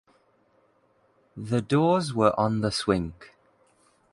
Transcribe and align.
The 1.37 1.61
doors 1.61 2.11
were 2.11 2.33
on 2.35 2.61
the 2.61 2.71
swing. 2.71 3.13